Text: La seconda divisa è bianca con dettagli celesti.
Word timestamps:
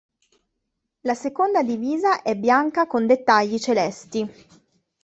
La 1.01 1.13
seconda 1.13 1.61
divisa 1.61 2.23
è 2.23 2.35
bianca 2.35 2.87
con 2.87 3.05
dettagli 3.05 3.59
celesti. 3.59 4.27